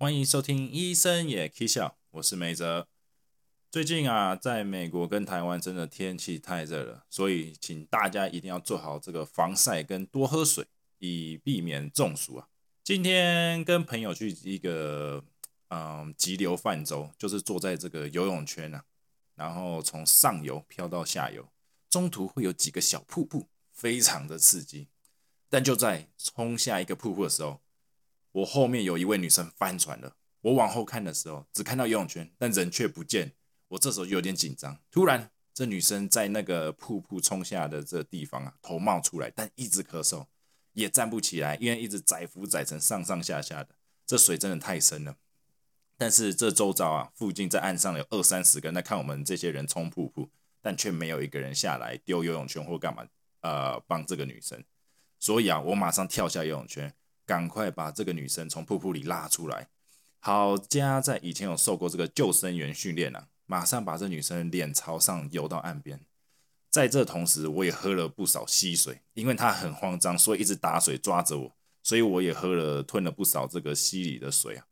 [0.00, 2.86] 欢迎收听医生也可笑，我是梅泽。
[3.68, 10.64] 最近啊，在美国跟台湾真的天气太热了，所以请大家一定要做好这个防晒跟多喝水，
[11.00, 12.46] 以避免中暑啊。
[12.84, 15.24] 今天跟朋友去一个
[15.70, 18.84] 嗯急流泛舟，就是坐在这个游泳圈啊，
[19.34, 21.48] 然后从上游漂到下游，
[21.90, 24.86] 中途会有几个小瀑布，非常的刺激。
[25.48, 27.60] 但就在冲下一个瀑布的时候，
[28.32, 30.16] 我后面有一位女生翻船了。
[30.42, 33.34] 我往后看的时候，只看到游泳圈，但人却不见。
[33.68, 34.78] 我这时候就有点紧张。
[34.90, 40.26] 突然，这女生在那个瀑布冲下的这地方啊，头冒出来，但一直咳嗽，
[40.72, 43.70] 也站不起来，因为一直载浮载沉，上上下下的。
[44.06, 45.16] 这水真的太深了。
[45.96, 50.30] 但是这周遭啊，附近在岸上有二三十个人在看我们这些人冲瀑布，
[50.62, 53.04] 但却没有一个人下来丢游泳圈或干嘛，
[53.40, 54.62] 呃，帮这个女生。
[55.18, 56.94] 所以啊，我马上跳下游泳圈，
[57.28, 59.68] 赶快把这个女生从瀑布里拉出来。
[60.18, 66.00] 好家在以前有受过这个救生员训练啊，马上把这女生脸朝上游到岸边。
[66.70, 74.64] 在这同时，我也喝了不少溪水，因为她很慌张，所以一直打水抓着我，所以我也喝了吞了不少这个溪里的水啊。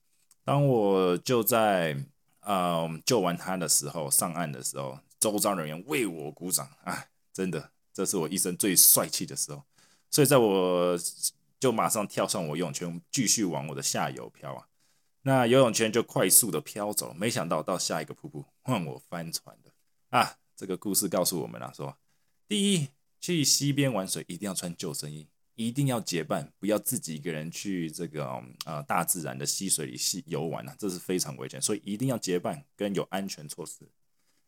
[0.42, 1.96] 当我就在
[2.40, 9.62] 呃救完她的时候，上岸的时候，周遭人员为我鼓掌啊，真的，这是我一生最帅气的时候。
[10.10, 10.98] 所以，在我
[11.66, 14.68] 就马上跳上我游泳圈，继续往我的下游漂啊。
[15.22, 19.72] 那游泳圈就快速的飘走，没想到到下一个瀑布换我翻船的
[20.10, 20.36] 啊。
[20.54, 21.98] 这个故事告诉我们了，说
[22.46, 22.86] 第一，
[23.18, 33.90] 去溪边玩水一定要穿救生衣，一定要结伴，不要自己一个人去这个呃大自然的溪水里戏游玩啊，这是非常危险，所以一定要结伴跟有安全措施。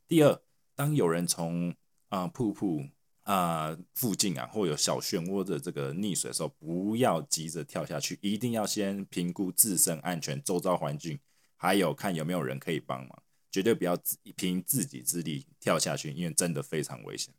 [0.07, 0.41] 第二，
[0.77, 1.75] 当有人从
[2.11, 2.87] 啊瀑布。
[3.29, 11.21] 啊，附近啊，或有小漩涡的这个溺水的时候，不要急着跳下去，一定要先评估自身安全、周遭环境，
[11.55, 17.35] 还有看有没有人可以帮忙，绝对不要自凭自己之力跳下去，因为真的非常危险。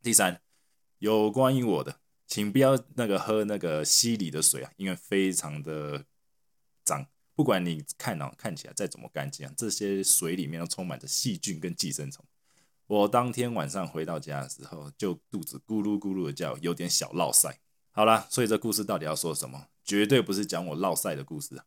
[0.00, 0.40] 第三，
[1.00, 6.06] 有关于我的，请不要那个喝那个溪里的水啊，因为非常的
[6.82, 12.24] 脏，不管你看到看起来再怎么干净啊，这些水里面都充满着细菌跟寄生虫。
[12.90, 17.60] 我当天晚上回到家的时候，就肚子咕噜咕噜的叫，有点小落塞。
[17.92, 19.68] 好啦，所以这故事到底要说什么？
[19.84, 21.64] 绝对不是讲我落塞的故事啊。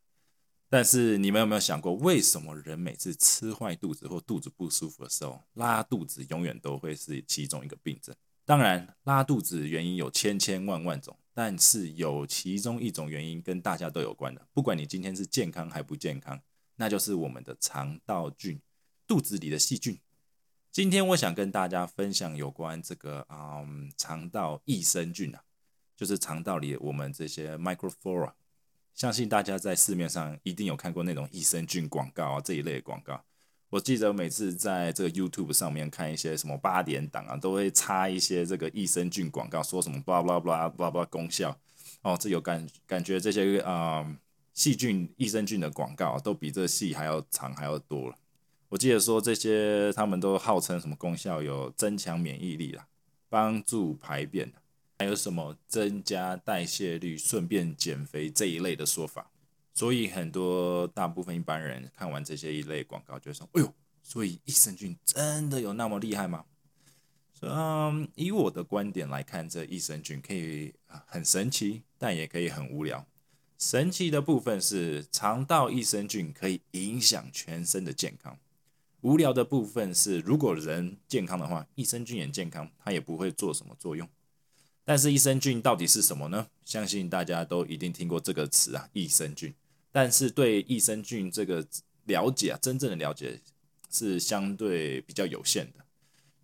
[0.67, 8.13] 但是你们有没有想过，为什么人每次吃坏肚子或肚子不舒服的时候，拉肚子永远都会是其中一个病症？
[8.43, 16.41] 当然，拉肚子原因有千千万万种，但是有其中一种原因跟大家都有关的，不管你今天是健康还不健康，
[16.75, 18.59] 那就是我们的肠道菌，
[19.07, 19.97] 肚子里的细菌。
[20.73, 23.63] 今天我想跟大家分享有关这个啊
[23.95, 25.43] 肠道益生菌啊，
[25.95, 28.31] 就是肠道里我们这些 microflora，
[28.95, 33.23] 相信大家在市面上一定有看过那种益生菌广告啊这一类的广告。
[33.69, 41.55] 我记得每次在这个 YouTube 上面看一些什么八点档啊，都会插一些这个益生菌广告，说什么 blah blah blah blah blah 功效
[42.01, 44.03] 哦，这有感感觉这些啊
[44.55, 48.17] 细菌益生菌的广告都比这戏还要长还要多了。
[48.73, 52.87] 我记得说这些，他们都号称什么功效有增强免疫力啦，
[53.29, 54.51] 帮助排便
[54.97, 59.29] 还有什么增加代谢率，顺便减肥这一类的说法。
[59.75, 66.43] 所以很多大部分一般人看完这些一类广告，就说：“哎呦，所以益生菌真的有那么厉害吗？”
[67.41, 70.73] 嗯，以我的观点来看，这益生菌可以
[71.05, 73.05] 很神奇，但也可以很无聊。
[73.59, 78.35] 神奇的部分是肠道益生菌可以影响全身的健康。
[79.03, 84.07] 无聊的部分是，如果人健康的话，益生菌也健康，它也不会做什么作用。
[84.85, 86.47] 但是益生菌到底是什么呢？
[86.63, 89.53] 相信大家都一定听过这个词啊，益生菌。
[89.91, 91.67] 但是对益生菌这个
[92.05, 93.41] 了解啊，真正的了解
[93.91, 95.83] 是相对比较有限的。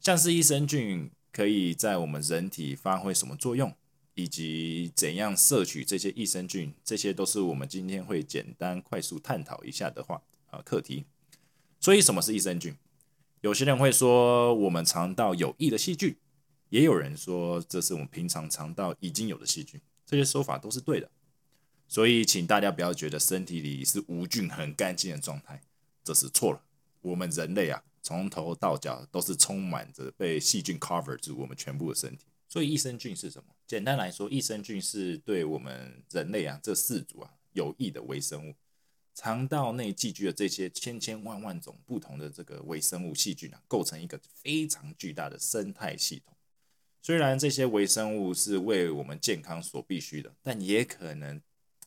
[0.02, 3.74] 像是益生菌可以在我们人体发挥什么作用，
[4.16, 11.06] 以及怎样摄取这些益生菌，这些都是我们今天会简单快速探讨一下的话啊课题。
[11.80, 12.76] 所以什么是益生菌？
[13.42, 16.16] 有些人会说我们肠道有益的细菌，
[16.70, 21.10] 也有人说这是我们平常肠道已经有的细菌，这些说法都是对的。
[21.88, 25.62] 所以请大家不要觉得身体里是无菌很干净的状态，
[26.04, 26.62] 这是错了。
[27.02, 32.26] 我们人类啊，从头到脚都是充满着被细菌 cover 住我们全部的身体。
[32.50, 33.56] 所以益生菌是什么？
[33.66, 38.54] 简单来说，益生菌是对我们人类啊这四组啊有益的微生物。
[39.20, 46.34] 肠道内寄居的这些千千万万种不同的这个微生物细菌啊，构成一个非常巨大的生态系统。
[47.02, 51.42] 虽然这些微生物是为我们健康所必须的，但也可能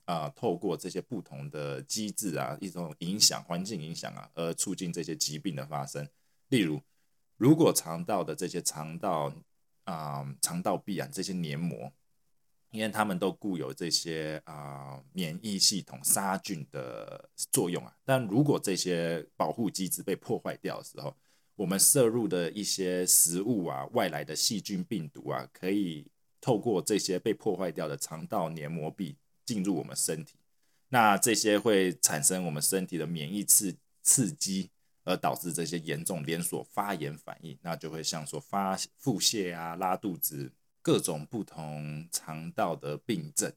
[0.05, 6.07] 啊，透过这些不同的机制啊，一种影响环境影响啊，而促进这些疾病的发生。
[6.49, 6.83] 例如，
[7.39, 9.33] 如果肠道的这些肠道
[9.85, 11.91] 啊、肠道壁啊这些黏膜，
[12.73, 21.15] 因为它们都固有这些啊免疫系统杀菌的作用啊，但如果这些保护机制被破坏掉的时候，
[21.55, 26.07] 我们摄入的一些食物啊，外来的细菌、病毒啊，可以
[26.41, 30.37] 透过这些被破坏掉的肠道黏膜壁进入我们身体。
[30.89, 34.71] 那这些会产生我们身体的免疫刺刺激，
[35.05, 40.51] 而导致这些严重连锁发炎反应，那就会像说发腹泻啊、拉肚子，
[40.83, 43.53] 各种不同肠道的病症。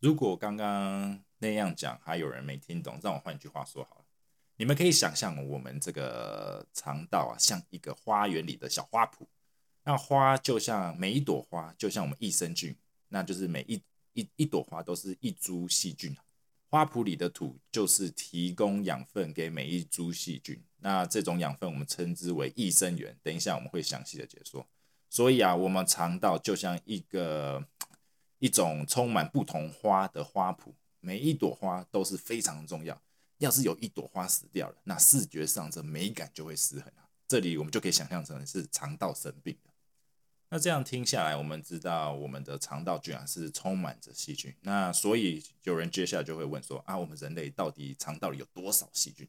[0.00, 4.04] 如果刚刚那样讲还有人没听懂，让我换句话说好了。
[4.56, 9.26] 你们可以想象我们这个肠道啊，像一个花园里的小花圃。
[9.84, 12.76] 那花就像每一朵花，就像我们益生菌，
[13.08, 13.82] 那就是每一
[14.12, 16.16] 一一朵花都是一株细菌。
[16.68, 20.62] 花圃里的土就是提供养分给每一株细菌。
[20.80, 23.16] 那这种养分我们称之为益生元。
[23.22, 24.68] 等一下我们会详细的解说。
[25.08, 27.66] 所以啊，我们肠道就像一个
[28.38, 33.00] 一种充满不同花的花圃，每一朵花都是非常重要。
[33.38, 37.08] 要是有一朵花死掉了，那视觉上这美感就会失衡啊。
[37.28, 39.72] 这里我们就可以想象成是肠道生病了。
[40.50, 44.52] 那这样听下来，我们知道我们的肠道居然是充满着细菌。
[44.62, 49.28] 那所以有人接下来就会问说啊，我们人类到底肠道里有多少细菌？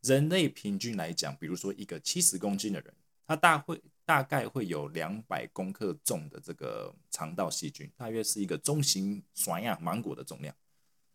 [0.00, 2.94] 人类平均来讲，比如说一个七十公斤的人，
[3.26, 10.54] 它大会大概会有两百公克重的这个肠道细菌，大约是一个中型酸亚芒果的重量。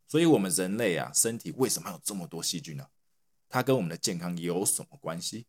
[0.08, 2.88] 所以，我们人类啊，身体为什么有这么多细菌呢？
[3.48, 5.46] 它跟我们的健康有什么关系？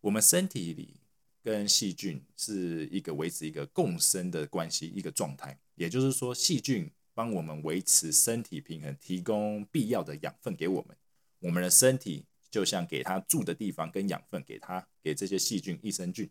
[0.00, 1.00] 我们身体里
[1.42, 5.58] 跟细菌是一个维持一个共生的关系，一个状态。
[5.74, 10.96] 也就是说，细菌帮我们维持身体平衡，提供必要的养分给我们。
[11.40, 16.30] 我们的身体就像给它住的地方跟养分给它，给这些细菌、益生菌。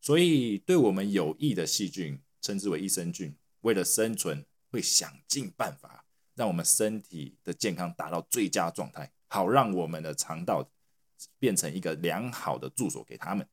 [0.00, 3.34] 所以，对我们有益的细菌称之为益生菌。
[3.60, 6.04] 为了生存，会想尽办法。
[6.34, 10.66] 让我们身体的健康达到最佳状态，好让我们的肠道
[11.38, 13.46] 变成一个良好的住所给他们。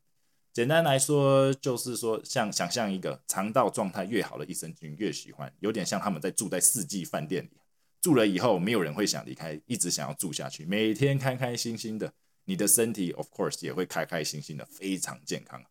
[0.52, 7.59] 简单来说，就是说，像想象一个肠道状态越好的益生菌越喜欢，有点像他们在住在四季饭店里，
[8.00, 12.12] 住了以后没有人会想离开，一直想要住下去，每天开开心心的，
[12.44, 15.62] 你的身体 of course 也会开开心心的，非常健康。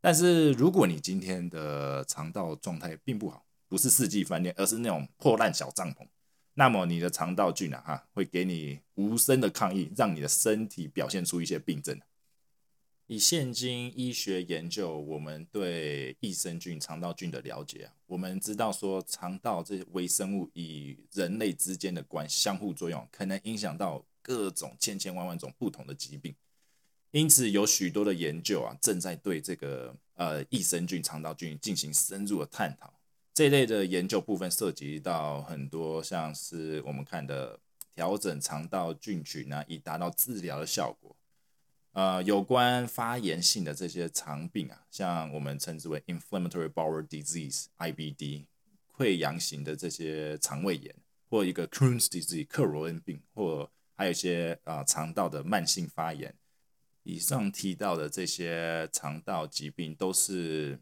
[0.00, 6.06] 但是如果你今天的肠道状态并不好，不是四季饭店，而是那种破烂小帐篷。
[6.54, 11.98] 那么你的肠道菌啊，哈，会给你无声的抗议，让你的身体表现出一些病症。
[13.06, 26.34] 以现今医学研究，我们对益生菌、肠道菌的了解啊，我们知道说，肠道这些微生物与人类之间的关相互作用，可能影响到各种千千万万种不同的疾病。
[27.10, 32.90] 因此，有许多的研究啊，正在对这个呃益生菌、肠道菌进行深入的探讨。
[33.34, 37.60] 这类的研究部分涉及到很多，像是我们看的
[37.94, 41.14] 调整肠道菌群啊，以达到治疗的效果。
[41.94, 48.44] 呃，有关发炎性的这些肠病啊，像我们称之为 inflammatory bowel disease（IBD），
[48.92, 50.94] 溃疡型的这些肠胃炎，
[51.30, 56.34] 或一个 Crohn's disease（ 克罗恩病），或还有一些啊肠道的慢性发炎。
[57.02, 60.78] 以上提到的这些肠道疾病都是。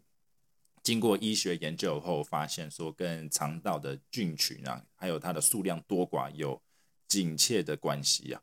[0.83, 6.61] 经过医学研究后，发现说跟肠道的菌群啊，还有它的数量多寡有
[7.07, 8.43] 紧切的关系啊。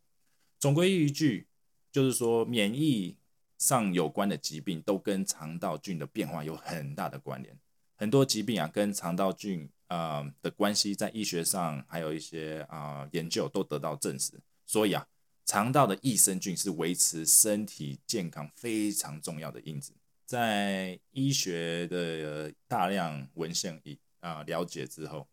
[0.57, 1.48] 总归一句，
[1.91, 3.15] 就是说免疫
[3.57, 7.57] 上有关的疾病都跟肠道菌的变化有很大的关联。
[7.95, 14.39] 很多疾病啊，跟肠道菌啊的关系，在医学上还有一些啊研究都得到证实。
[14.65, 15.05] 所以啊，
[15.45, 19.91] 肠道的益生菌是维持身体健康非常重要的因子。
[20.25, 25.27] 在医学的大量文献以啊了解之后，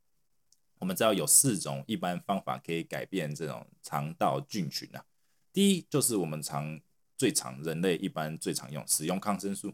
[0.78, 5.04] 我们知道有四种一般方法可以改变这种肠道菌群啊。
[5.56, 6.78] 第一就是我们常
[7.16, 9.72] 最常人类一般最常用使用抗生素。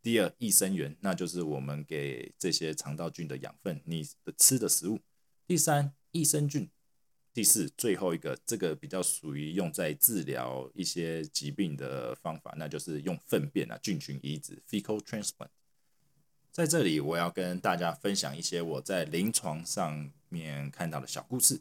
[0.00, 4.98] 第二益生元，那就是我们给这些肠道菌的养分，你的吃的食物。
[5.46, 6.70] 第三益生菌。
[7.34, 15.50] 第四，最后一个，这个比较属于用在治疗一些疾病的方法，那就是用粪便啊，菌群移植 （fecal transplant）。
[16.50, 21.60] 在这里，我要跟大家分享一些我在临床上面看到的小故事。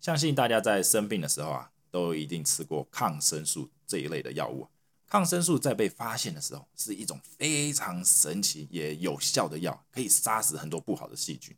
[0.00, 4.68] 相信大家在生病的时候啊，都一定吃过抗生素这一类的药物。
[5.06, 11.56] 抗生素在被发现的时候，是一种非常神奇也有效的药，可以杀死很多不好的细菌。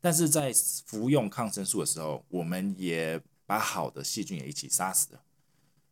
[0.00, 0.52] 但是在
[0.86, 5.22] 服用抗生素的时候，我们也把好的细菌也一起杀死了。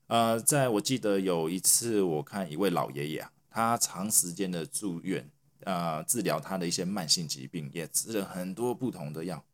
[0.08, 5.28] 呃，在我记得有一次，我看一位老爷爷啊，他长时间的住院，
[5.60, 9.44] 呃，治疗他的一些慢性疾病，也吃了很多不同的药，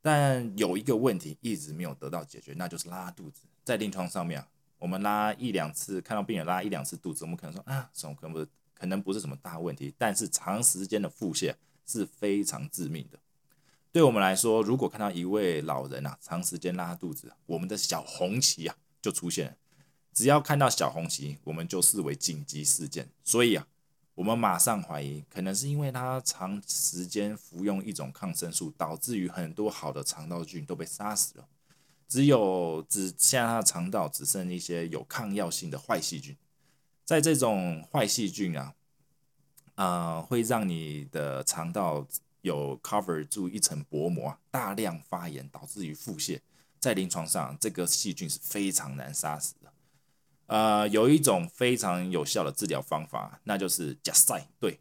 [0.00, 3.42] 但有一个问题一直没有得到解决，那就是拉肚子。
[3.70, 4.48] 在临床上面啊，
[4.78, 11.54] 我们拉一两次，看到病人拉一两次肚子，我们可能说啊，什么可能不是可能不是什么大问题，但是长时间的腹泻
[11.86, 13.18] 是非常致命的。
[13.92, 19.56] 对我们来说，如果看到一位老人啊，长时间拉肚子，我们的小红旗啊就出现。
[20.12, 23.08] 只要看到小红旗，我们就视为紧急事件。
[23.22, 23.64] 所以啊，
[24.16, 31.46] 我们马上怀疑，可能是因为他长时间服用一种抗生素，导致于很多好的肠道菌都被杀死了，
[32.10, 36.36] 只有只现在他的肠道只剩一些有抗药性的坏细菌。
[37.04, 38.74] 在这种坏细菌啊，
[39.76, 42.04] 啊，会让你的肠道
[42.40, 46.40] 有 cover 住一层薄膜，大量发炎，导致于腹泻。
[46.80, 49.72] 在临床上，这个细菌是非常难杀死的。
[50.46, 54.48] 呃，有一种非常有效的治疗方法，那就是 just 塞。
[54.58, 54.80] 对，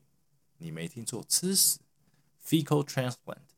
[0.57, 1.77] 你没听错，吃屎
[2.43, 3.48] ，fecal transplant。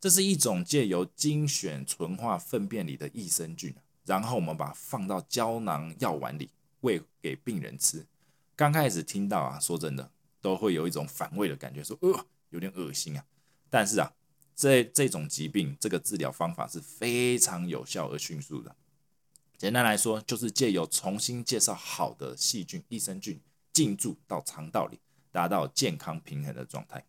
[0.00, 3.74] 这是一种借由精选纯化粪便里的益生菌，
[4.06, 6.48] 然后我们把它放到胶囊药丸里
[6.80, 8.06] 喂给病人吃。
[8.56, 13.24] 刚开始听到啊，说真的，都会有一种反胃的感觉，说呃有点恶心啊。
[13.68, 14.10] 但是啊，
[14.56, 18.74] 这这种疾病，这个治疗方法是非常有效而迅速的。
[19.58, 23.38] 简单来说，就是借由重新介绍好的细菌、益生菌
[23.70, 24.98] 进驻到肠道里，
[25.30, 27.04] 达到健康平衡的状态。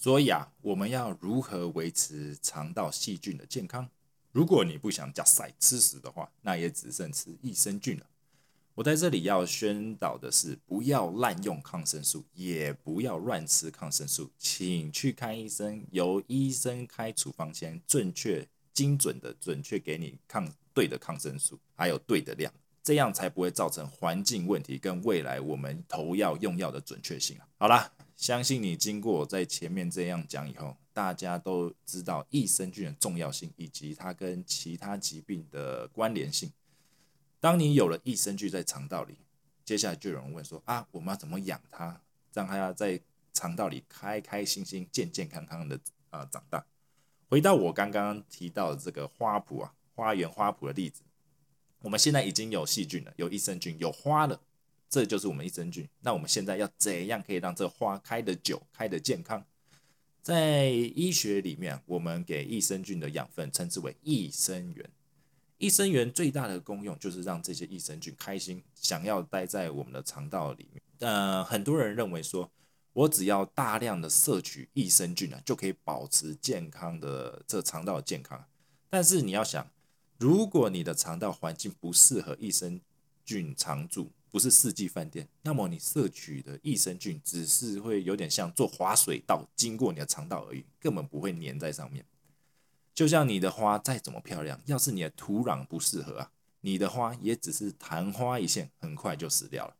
[0.00, 3.86] 所以啊，我们要如何维持肠道细菌的健康？
[4.32, 8.06] 如果你不想加塞吃屎的话，那也只剩吃益生菌了。
[8.76, 20.50] 我在这里要宣导的是，不要滥用抗生素，也不要乱吃抗生素，请去看医生，由医生开处方签，正确、精准的准确给你抗。
[20.72, 22.50] 对的抗生素，还有对的量，
[22.82, 27.46] 这样才不会造成环境问题跟未来我们投药用药的准确性啊。
[27.58, 36.52] 好啦，相信你经过我在前面这样讲以后，大家都知道益生菌的重要性以及它跟其他疾病的关联性。
[37.40, 39.16] 当你有了益生菌在肠道里，
[39.64, 41.98] 接下来就有人问说啊，我们要怎么养它，
[42.34, 43.00] 让它在
[43.32, 46.62] 肠道里开开心心、健健康康的啊长大？
[47.30, 49.72] 回到我刚刚提到的这个花圃啊。
[49.94, 51.02] 花园花圃的例子，
[51.80, 54.40] 我们现在已经有细菌了，有益生菌，有花了，
[54.90, 55.88] 这就是我们益生菌。
[56.00, 59.42] 那我们现在要怎样可以让这花开得久、开得健康？
[60.20, 64.90] 在医学里面，我们给益生菌的养分称之为益生元。
[65.56, 70.82] 益生元最大的功用就是让这些益生菌开心，想要待在我们的肠道里面。
[70.98, 72.50] 呃，很多人认为说，
[72.92, 78.44] 我只要大量的摄取益生菌啊，就可以保持健康的这肠道健康。
[78.90, 79.70] 但是你要想。
[80.18, 82.78] 如果你的肠道环境不适合益生
[83.24, 92.04] 菌常驻，不是四季饭店，那么你摄取的益生菌只是会有点像做滑水道经过你的肠道而已，根本不会粘在上面。
[92.94, 99.74] 就像你的花再怎么漂亮，要是你的土壤不适合啊，你的花也只是昙花一现，很快就死掉了。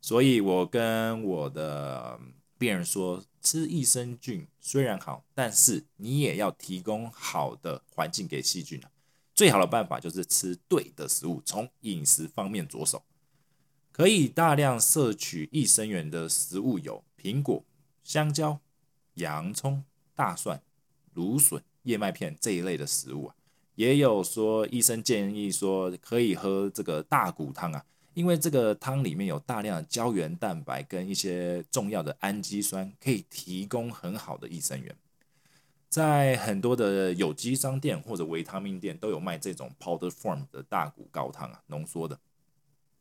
[0.00, 2.18] 所以我跟我的
[2.58, 8.90] 病人说，吃益生菌虽然好，但是你也要提供好的环境给细菌啊。
[9.34, 13.02] 最好的办法就是吃对的食物，从饮食方面着手。
[13.92, 17.62] 可以大量摄取益生元的食物有苹果、
[18.02, 18.58] 香蕉、
[19.14, 19.84] 洋葱、
[20.14, 20.62] 大蒜、
[21.12, 23.36] 芦笋、燕麦片这一类的食物啊。
[23.74, 27.84] 也有说医生建议说可以喝这个大骨汤啊，
[28.14, 34.94] 因为这个汤里面有大量的胶原蛋白跟一些重要的氨基酸，可以提供很好的益生元。
[35.88, 42.18] 在很多的有机商店或者维他命店都有卖这种 powder form 的大骨高汤啊，浓缩的。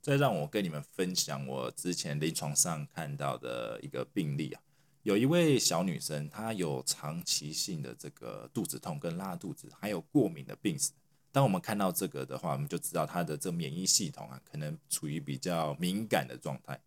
[0.01, 4.61] 再让我跟你们分享我之前临床上看到的一个病例啊，
[5.03, 10.91] 有一位小女生，她有长期性的这个肚子痛跟拉肚子，还有过敏的病史。
[11.31, 16.81] 当我们看到这个的话，我们就知道她的这免疫系统啊，可能处于比较敏感的状态。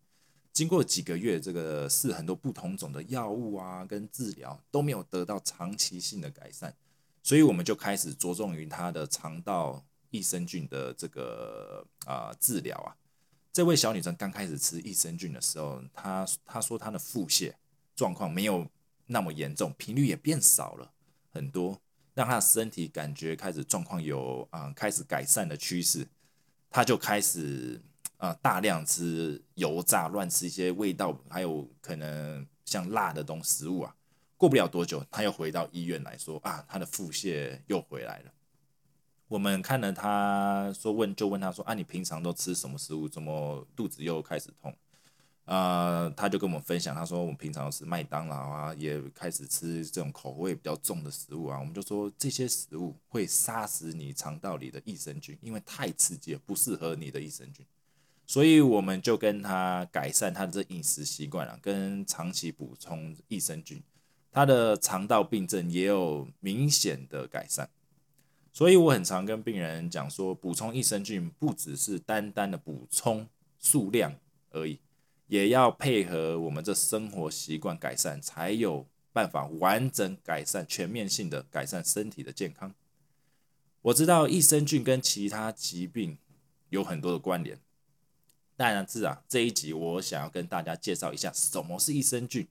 [0.51, 6.73] 经过几个月，这个试很多不同种的药物啊，跟治疗都没有得到长期性的改善，
[7.23, 12.95] 所以我们就开始着重于她的肠道益生菌的这个啊治疗啊。
[13.55, 17.53] 这位小女生刚开始吃益生菌的时候，她她说她的腹泻
[17.95, 18.67] 状况没有
[19.05, 20.91] 那么严重，频率也变少了
[21.31, 21.79] 很多，
[22.13, 26.05] 让她的身体感觉开始状况有啊开始改善的趋势，
[26.69, 27.81] 她就开始。
[28.17, 33.93] 啊，大量吃油炸、乱吃一些味道，还有可能像辣的东食物啊，
[34.37, 38.31] 过不了多久，他又回到医院来说啊，他的腹泻又回来了。
[39.27, 43.09] 我们看了他说问就问他说啊，你平常都吃什么食物？
[43.09, 44.75] 怎么肚子又开始痛？
[45.45, 51.59] 啊，他就跟我们分享，他说我们平常吃麦当劳啊，也开始吃这种口味比较重的食物啊。
[51.59, 57.65] 我们就说这些食物会杀死你肠道里的益生菌，因为太刺激了，不适合你的益生菌。
[58.27, 63.83] 所以我们就跟他改善他的这饮食习惯啊，跟长期补充益生菌，
[64.31, 67.69] 他的肠道病症也有明显的改善。
[68.55, 73.27] 所以我很常跟病人讲说，补充益生菌不只是单单的补充
[73.59, 74.15] 数量
[74.51, 74.79] 而已。
[75.27, 82.73] 也要配合我们这生活习惯改善，才有办法完整改善、全面性的改善身体的健康。
[83.81, 86.17] 我知道益生菌跟其他疾病
[86.69, 87.59] 有很多的关联，
[88.55, 92.47] 但是啊，这一集我想要跟大家介绍一下什么是益生菌，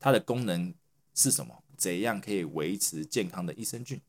[0.00, 0.74] 它的功能
[1.14, 4.00] 是什么，怎样可以维持健康的益生菌。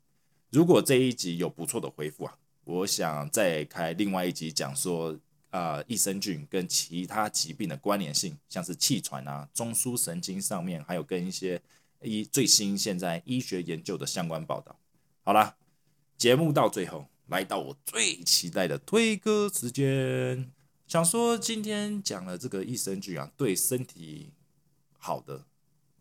[0.52, 5.18] 如果这一集有不错的回复啊，我想再开另外一集讲说。
[5.50, 11.60] 啊，益生菌跟其他疾病的关联性，像是气喘啊、中枢神经上面，还有跟一些
[12.02, 14.78] 医最新现在医学研究的相关报道。
[15.24, 15.56] 好啦，
[16.18, 20.52] 节目到最后来到我最期待的推歌时间，
[20.86, 24.30] 想说今天讲了这个益生菌啊，对身体
[24.98, 25.46] 好的，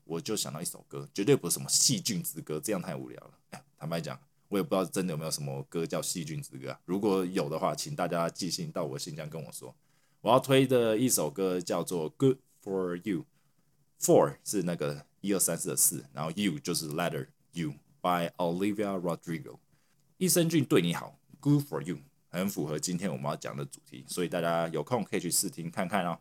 [0.04, 3.38] 我就想到一首歌，绝对不是什么细菌之歌，这样太无聊了。
[3.52, 4.20] 哎，坦白讲。
[4.48, 6.70] 我也不知道真的有没有什么歌叫《细菌之歌》？
[6.84, 9.74] 如果有的话，请大家寄信到我信箱跟我说。
[10.20, 13.24] 我要推的一首歌叫做《Good for You》
[14.04, 19.58] ，Four 是那个一二三四的四，然后 You 就是 Letter U by Olivia Rodrigo。
[20.18, 21.98] 益生菌对你好，Good for You，
[22.28, 26.18] 很符合今天我们要讲的主题，所以大家有空可以去试听看看哦。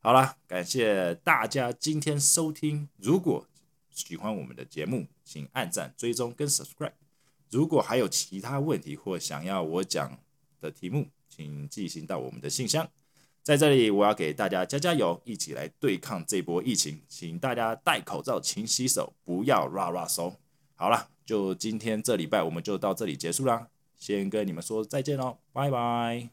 [0.00, 2.88] 好了，感谢大家今天收听。
[2.96, 3.46] 如果
[3.90, 6.92] 喜欢我们的节目，请按赞、追踪跟 Subscribe。
[7.52, 10.18] 如果还有其他问题或想要我讲
[10.58, 12.88] 的题目，请寄信到我们的信箱。
[13.42, 17.02] 在这里，我要给大家加加油，一起来对抗这波疫情。
[17.08, 20.36] 请大家戴口罩、勤洗手，不要拉拉手。
[20.74, 23.68] 好了，就今天这礼拜，我们就到这里结束啦。
[23.96, 26.32] 先跟你们说再见喽，拜拜。